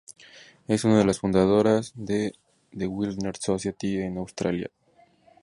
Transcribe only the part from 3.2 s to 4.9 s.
Society en Australia.